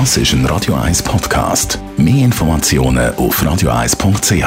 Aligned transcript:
Das 0.00 0.16
ist 0.16 0.32
ein 0.32 0.44
Radio 0.46 0.74
1 0.74 1.04
Podcast. 1.04 1.78
Mehr 1.96 2.24
Informationen 2.24 3.14
auf 3.14 3.40
radio1.ch. 3.40 4.42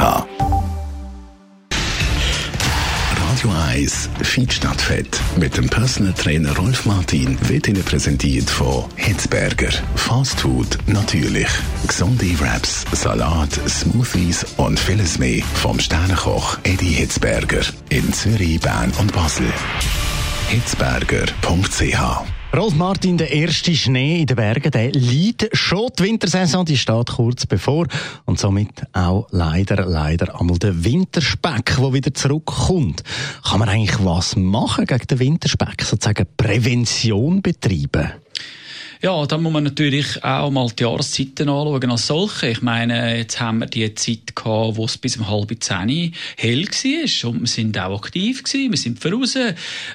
Radio 3.16 3.50
1 3.70 4.10
Feedstadtfett 4.20 5.18
mit 5.38 5.56
dem 5.56 5.66
Personal 5.70 6.12
Trainer 6.12 6.54
Rolf 6.54 6.84
Martin 6.84 7.38
wird 7.48 7.66
Ihnen 7.66 7.82
präsentiert 7.82 8.50
von 8.50 8.84
Hitzberger. 8.96 9.70
Fast 9.94 10.38
Food 10.38 10.76
natürlich. 10.86 11.48
Gesunde 11.86 12.38
Wraps, 12.40 12.84
Salat, 12.92 13.52
Smoothies 13.66 14.44
und 14.58 14.78
vieles 14.78 15.18
mehr 15.18 15.42
vom 15.54 15.80
Sternenkoch 15.80 16.58
Eddie 16.64 16.92
Hitzberger 16.92 17.62
in 17.88 18.12
Zürich, 18.12 18.60
Bern 18.60 18.92
und 19.00 19.14
Basel. 19.14 19.50
hitzberger.ch 20.50 22.37
Rolf 22.56 22.74
Martin, 22.74 23.18
der 23.18 23.30
erste 23.30 23.74
Schnee 23.74 24.20
in 24.20 24.26
den 24.26 24.36
Bergen, 24.36 24.70
der 24.70 24.90
liegt 24.90 25.48
schon. 25.52 25.90
Die 25.98 26.04
Wintersaison, 26.04 26.64
die 26.64 26.78
steht 26.78 27.10
kurz 27.10 27.44
bevor. 27.44 27.86
Und 28.24 28.38
somit 28.38 28.84
auch 28.94 29.26
leider, 29.30 29.84
leider 29.84 30.40
einmal 30.40 30.58
der 30.58 30.82
Winterspeck, 30.82 31.76
der 31.76 31.92
wieder 31.92 32.14
zurückkommt. 32.14 33.04
Kann 33.44 33.58
man 33.60 33.68
eigentlich 33.68 34.02
was 34.02 34.34
machen 34.34 34.86
gegen 34.86 35.06
den 35.06 35.18
Winterspeck? 35.18 35.82
Sozusagen 35.82 36.26
Prävention 36.38 37.42
betreiben? 37.42 38.12
Ja, 39.00 39.24
da 39.26 39.38
muss 39.38 39.52
man 39.52 39.62
natürlich 39.62 40.24
auch 40.24 40.50
mal 40.50 40.68
die 40.76 40.82
Jahreszeiten 40.82 41.48
anschauen 41.48 41.88
als 41.88 42.08
solche. 42.08 42.48
Ich 42.48 42.62
meine, 42.62 43.18
jetzt 43.18 43.38
haben 43.38 43.60
wir 43.60 43.68
die 43.68 43.94
Zeit 43.94 44.34
gehabt, 44.34 44.76
wo 44.76 44.86
es 44.86 44.98
bis 44.98 45.16
um 45.16 45.30
halb 45.30 45.54
zehn 45.62 46.12
hell 46.36 46.66
war 46.66 47.30
und 47.30 47.40
wir 47.42 47.46
sind 47.46 47.78
auch 47.78 47.96
aktiv 47.96 48.42
gewesen. 48.42 48.72
Wir 48.72 48.76
sind 48.76 48.98
voraus. 48.98 49.36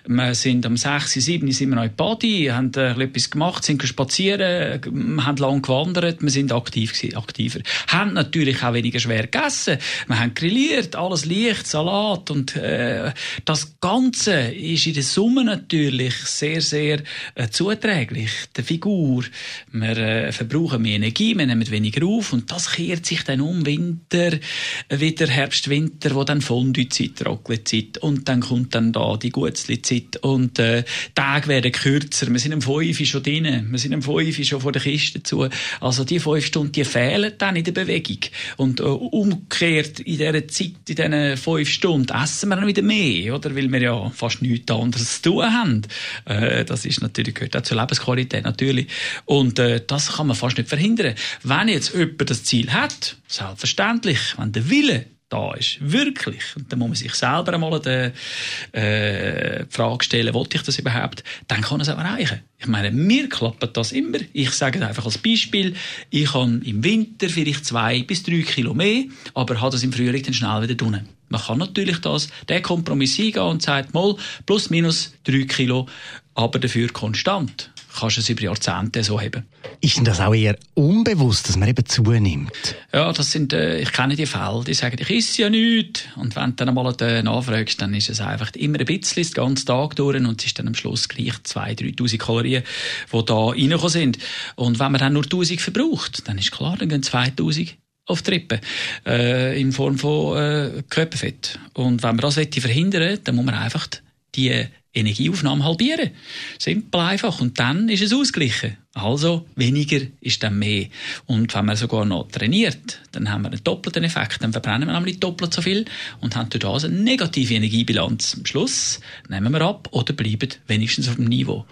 Wir 0.08 0.36
sind 0.36 0.66
am 0.66 0.78
6, 0.78 1.16
7 1.16 1.52
sind 1.52 1.70
wir 1.72 1.76
noch 1.76 1.84
in 1.84 1.94
Body, 1.98 2.46
haben 2.46 2.74
etwas 2.74 3.30
gemacht, 3.30 3.66
sind 3.66 3.84
spazieren, 3.84 4.80
haben 5.22 5.38
lang 5.38 5.62
gewandert, 5.62 6.22
wir 6.22 6.32
sind 6.32 6.54
aktiv 6.54 6.94
gewesen, 6.94 7.18
aktiver. 7.18 7.60
Haben 7.88 8.14
natürlich 8.14 8.64
auch 8.64 8.74
weniger 8.74 9.02
schwer 9.02 9.28
gegessen. 9.28 9.80
Wir 10.08 10.18
haben 10.18 10.34
grilliert, 10.34 10.96
alles 10.96 11.26
Licht, 11.26 11.68
Salat 11.68 12.32
und 12.32 12.56
äh, 12.56 13.12
das 13.44 13.82
Ganze 13.82 14.54
ist 14.54 14.88
in 14.88 14.94
der 14.94 15.04
Summe 15.04 15.44
natürlich 15.44 16.16
sehr, 16.16 16.62
sehr 16.62 17.02
äh, 17.36 17.50
zuträglich. 17.50 18.32
Der 18.56 18.64
Figur 18.64 18.93
Natur. 18.94 19.24
Wir 19.72 19.98
äh, 19.98 20.32
verbrauchen 20.32 20.82
mehr 20.82 20.96
Energie, 20.96 21.38
wir 21.38 21.46
nehmen 21.46 21.70
weniger 21.70 22.06
auf 22.06 22.34
und 22.34 22.52
das 22.52 22.72
kehrt 22.72 23.06
sich 23.06 23.24
dann 23.24 23.42
um 23.42 23.66
Winter, 23.66 24.34
äh, 24.34 25.00
wieder 25.00 25.28
Herbst, 25.28 25.70
Winter, 25.70 26.14
wo 26.16 26.24
dann 26.24 26.42
Fondue-Zeit, 26.42 27.26
Raclette-Zeit 27.26 27.98
und 28.00 28.30
dann 28.30 28.42
kommt 28.42 28.76
dann 28.76 28.92
da 28.92 29.18
die 29.18 29.32
Gutzli-Zeit 29.32 30.18
und 30.18 30.60
äh, 30.60 30.84
Tage 31.16 31.48
werden 31.48 31.72
kürzer. 31.72 32.32
Wir 32.32 32.40
sind 32.40 32.54
am 32.54 32.62
5 32.62 33.06
schon 33.06 33.24
drin, 33.24 33.68
wir 33.70 33.80
sind 33.80 33.94
am 33.94 34.02
5 34.02 34.46
schon 34.46 34.62
vor 34.62 34.72
der 34.72 34.82
Kiste 34.82 35.24
zu. 35.24 35.48
Also 35.80 36.04
die 36.04 36.20
fünf 36.20 36.46
Stunden, 36.46 36.72
die 36.72 36.86
fehlen 36.86 37.34
dann 37.38 37.56
in 37.56 37.64
der 37.64 37.72
Bewegung. 37.72 38.20
Und 38.58 38.80
äh, 38.80 38.84
umgekehrt 38.84 40.00
in 40.00 40.18
dieser 40.18 40.48
Zeit, 40.48 40.74
in 40.88 40.96
diesen 40.96 41.38
fünf 41.38 41.70
Stunden, 41.70 42.14
essen 42.16 42.50
wir 42.50 42.56
dann 42.56 42.68
wieder 42.68 42.82
mehr, 42.82 43.36
oder? 43.36 43.56
Weil 43.56 43.72
wir 43.72 43.82
ja 43.82 44.10
fast 44.10 44.42
nichts 44.42 44.72
anderes 44.72 45.22
zu 45.22 45.32
tun 45.32 45.44
haben. 45.44 45.82
Äh, 46.26 46.66
das 46.66 46.86
ist 46.86 47.02
natürlich, 47.02 47.36
gehört 47.36 47.58
auch 47.58 47.62
zur 47.62 47.80
Lebensqualität 47.80 48.44
natürlich. 48.44 48.83
Und 49.26 49.60
äh, 49.60 49.82
das 49.86 50.14
kann 50.14 50.28
man 50.28 50.36
fast 50.36 50.58
nicht 50.58 50.70
verhindern. 50.70 51.16
Wenn 51.44 51.68
jetzt 51.68 51.94
jemand 51.94 52.30
das 52.30 52.44
Ziel 52.44 52.72
hat, 52.72 53.18
selbstverständlich, 53.28 54.20
wenn 54.38 54.52
der 54.52 54.70
Wille 54.70 55.06
da 55.34 55.54
ist, 55.54 55.78
wirklich, 55.80 56.44
und 56.56 56.72
dann 56.72 56.80
muss 56.80 56.90
man 56.90 56.96
sich 56.96 57.14
selber 57.16 57.54
einmal 57.54 57.80
die, 57.82 58.78
äh, 58.78 59.66
die 59.66 59.72
Frage 59.72 60.04
stellen, 60.04 60.34
wollte 60.34 60.58
ich 60.58 60.64
das 60.64 60.78
überhaupt, 60.78 61.24
dann 61.48 61.62
kann 61.62 61.82
es 61.82 61.90
auch 61.90 61.98
erreichen. 61.98 62.42
Ich 62.60 62.68
meine, 62.68 62.92
mir 62.92 63.28
klappt 63.30 63.76
das 63.76 63.92
immer. 63.94 64.20
Ich 64.32 64.52
sage 64.52 64.86
einfach 64.86 65.06
als 65.06 65.18
Beispiel, 65.18 65.76
ich 66.12 66.34
habe 66.34 66.62
im 66.64 66.84
Winter 66.84 67.30
vielleicht 67.30 67.66
zwei 67.66 68.04
bis 68.04 68.22
drei 68.22 68.42
Kilo 68.42 68.76
mehr, 68.76 69.06
aber 69.34 69.60
habe 69.60 69.72
das 69.72 69.84
im 69.84 69.92
Frühling 69.92 70.22
dann 70.22 70.36
schnell 70.36 70.62
wieder 70.62 70.76
drinnen. 70.76 71.10
Man 71.30 71.42
kann 71.42 71.58
natürlich 71.58 71.98
das, 71.98 72.30
den 72.48 72.62
Kompromiss 72.62 73.20
eingehen 73.20 73.42
und 73.42 73.64
sagt 73.64 73.94
mal, 73.96 74.16
plus 74.46 74.70
minus 74.70 75.14
drei 75.24 75.46
Kilo, 75.46 75.88
aber 76.36 76.60
dafür 76.60 76.90
konstant 76.90 77.73
kannst 77.98 78.18
du 78.18 78.22
es 78.22 78.30
über 78.30 78.42
Jahrzehnte 78.42 79.04
so 79.04 79.20
haben. 79.20 79.46
Ist 79.82 79.98
denn 79.98 80.06
das 80.06 80.20
auch 80.20 80.34
eher 80.34 80.58
unbewusst, 80.74 81.50
dass 81.50 81.58
man 81.58 81.70
eben 81.70 81.86
zunimmt? 81.86 82.76
Ja, 82.92 83.12
das 83.12 83.32
sind, 83.32 83.54
äh, 83.54 83.80
ich 83.80 83.92
kenne 83.92 84.16
die 84.16 84.26
Fälle, 84.26 84.64
die 84.66 84.74
sagen, 84.74 84.98
ich 85.00 85.10
esse 85.10 85.44
ja 85.44 85.50
nichts. 85.50 86.04
Und 86.16 86.36
wenn 86.36 86.52
du 86.52 86.56
dann 86.56 86.70
einmal 86.70 86.96
nachfragst, 87.24 87.82
dann 87.82 87.94
ist 87.94 88.10
es 88.10 88.22
einfach 88.22 88.52
immer 88.56 88.80
ein 88.80 88.86
bisschen 88.86 89.24
den 89.24 89.34
ganzen 89.34 89.66
Tag 89.66 89.96
durch 89.96 90.18
und 90.18 90.40
es 90.40 90.48
ist 90.48 90.60
dann 90.60 90.68
am 90.68 90.76
Schluss 90.76 91.10
gleich 91.10 91.34
2.000, 91.34 91.96
3.000 91.98 92.18
Kalorien, 92.18 92.64
die 93.12 93.26
da 93.26 93.48
reingekommen 93.48 93.90
sind. 93.90 94.18
Und 94.56 94.80
wenn 94.80 94.92
man 94.92 95.00
dann 95.00 95.14
nur 95.14 95.24
1.000 95.24 95.60
verbraucht, 95.60 96.28
dann 96.28 96.38
ist 96.38 96.52
klar, 96.52 96.76
dann 96.78 96.90
gehen 96.90 97.04
2.000 97.04 97.74
auf 98.06 98.22
die 98.22 98.32
Rippen, 98.32 98.60
äh, 99.06 99.60
in 99.60 99.72
Form 99.72 99.98
von 99.98 100.38
äh, 100.38 100.84
Körperfett. 100.90 101.60
Und 101.74 102.04
wenn 102.04 102.16
man 102.16 102.22
das 102.22 102.36
verhindern 102.36 103.02
will, 103.02 103.18
dann 103.24 103.36
muss 103.36 103.46
man 103.46 103.56
einfach 103.56 103.88
die 104.36 104.68
Energieaufnahme 104.94 105.64
halbieren. 105.64 106.12
Simpel 106.60 107.02
einfach. 107.02 107.42
Und 107.42 107.60
dann 107.60 107.90
ist 107.90 108.02
es 108.02 108.14
ausgeglichen. 108.14 108.78
Also 108.96 109.48
weniger 109.56 110.00
ist 110.22 110.44
dann 110.44 110.60
mehr. 110.60 110.86
Und 111.26 111.56
wenn 111.56 111.66
man 111.66 111.76
sogar 111.76 112.06
noch 112.06 112.28
trainiert, 112.28 113.00
dann 113.12 113.32
haben 113.32 113.42
wir 113.42 113.50
einen 113.50 113.64
doppelten 113.64 114.04
Effekt. 114.04 114.44
Dann 114.44 114.52
verbrennen 114.52 114.88
wir 114.88 114.94
nämlich 114.94 115.20
doppelt 115.20 115.52
so 115.52 115.64
viel 115.64 115.86
und 116.22 116.36
haben 116.36 116.50
durch 116.50 116.62
das 116.62 116.86
eine 116.86 116.96
negative 116.96 117.56
Energiebilanz. 117.56 118.36
Am 118.38 118.46
Schluss 118.46 119.00
nehmen 119.30 119.52
wir 119.52 119.62
ab 119.62 119.88
oder 119.92 120.14
bleiben 120.14 120.50
wenigstens 120.68 121.10
auf 121.10 121.16
dem 121.16 121.26
Niveau. 121.26 121.66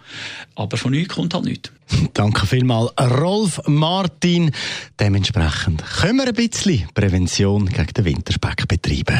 Aber 0.55 0.77
von 0.77 0.91
nichts 0.91 1.13
kommt 1.13 1.35
halt 1.35 1.45
nichts. 1.45 1.71
Danke 2.13 2.47
vielmals, 2.47 2.91
Rolf 2.99 3.61
Martin. 3.67 4.51
Dementsprechend 4.99 5.83
können 5.85 6.17
wir 6.17 6.27
ein 6.27 6.33
bisschen 6.33 6.89
Prävention 6.95 7.67
gegen 7.67 7.93
den 7.93 8.05
Winterspeck 8.05 8.67
betreiben. 8.67 9.19